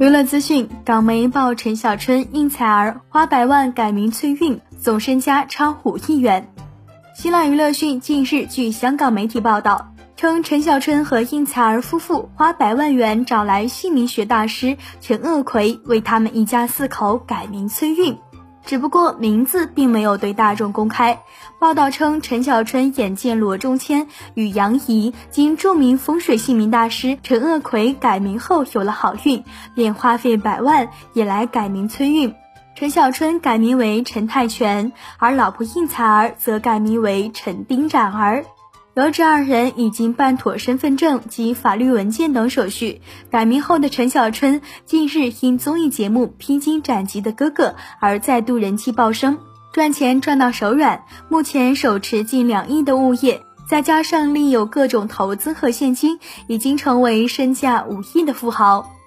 [0.00, 6.52] 娱乐资讯：港媒曝陈小春应采儿花百万改名翠韵，总身家超五亿元。
[7.16, 18.16] 新浪娱乐讯近日据香港媒体报道称，陈小春和应采儿夫妇花百万元找来姓名学大师陈鄂奎，为他们一家四口改名崔韵。
[18.68, 21.22] 只不过名字并没有对大众公开。
[21.58, 29.42] 报道称，陈小春眼见罗中谦与杨怡经著名风水姓名大师陈鄂奎改名后有了好运，
[29.74, 32.34] 便花费百万也来改名催运。
[32.74, 38.44] 陈小春改名为陈泰全，而老婆应采儿则改名为陈丁展儿。
[38.98, 47.68] 得知二人已经办妥身份证及法律文件等手续，改名后的陈小春近日因综艺节目《披荆斩棘的哥哥》
[48.00, 49.38] 而再度人气爆升，
[49.72, 58.97] 赚钱赚到手软，目前手持近两亿的物业，再加上另有各种投资和现金，已经成为身价五亿的富豪。